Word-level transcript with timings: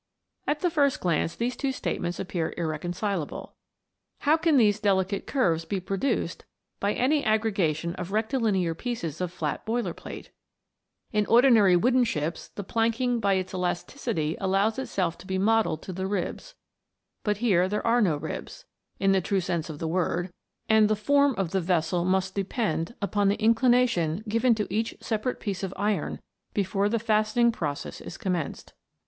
At 0.47 0.61
the 0.61 0.71
first 0.71 0.99
glance 0.99 1.35
these 1.35 1.55
two 1.55 1.71
statements 1.71 2.19
appear 2.19 2.55
irreconcilable. 2.57 3.53
How 4.21 4.35
can 4.35 4.57
these 4.57 4.79
delicate 4.79 5.27
curves 5.27 5.63
be 5.63 5.79
produced 5.79 6.43
by 6.79 6.93
any 6.93 7.23
aggregation 7.23 7.93
of 7.97 8.11
rectilinear 8.11 8.73
pieces 8.73 9.21
of 9.21 9.31
flat 9.31 9.63
boiler 9.63 9.93
plate 9.93 10.31
1 11.11 11.19
In 11.19 11.25
ordinary 11.27 11.75
wooden 11.75 12.03
ships 12.03 12.47
the 12.47 12.63
planking 12.63 13.19
by 13.19 13.33
its 13.35 13.53
elasticity 13.53 14.35
allows 14.41 14.79
itself 14.79 15.19
to 15.19 15.27
be 15.27 15.37
modelled 15.37 15.83
to 15.83 15.93
the 15.93 16.07
ribs; 16.07 16.55
but 17.23 17.37
here 17.37 17.69
there 17.69 17.85
are 17.85 18.01
no 18.01 18.17
ribs, 18.17 18.65
in 18.99 19.11
the 19.11 19.21
true 19.21 19.39
sense 19.39 19.69
of 19.69 19.77
the 19.77 19.87
word, 19.87 20.33
and 20.67 20.89
the 20.89 20.95
form 20.95 21.35
of 21.37 21.51
the 21.51 21.61
vessel 21.61 22.03
must 22.05 22.33
depend 22.33 22.95
upon 23.03 23.27
the 23.27 23.35
inclination 23.39 24.23
given 24.27 24.55
to 24.55 24.65
each 24.73 24.95
separate 24.99 25.39
piece 25.39 25.61
of 25.61 25.75
iron 25.77 26.19
before 26.55 26.89
the 26.89 26.97
fastening 26.97 27.51
process 27.51 28.01
is 28.01 28.17
com 28.17 28.33
menced. 28.33 28.71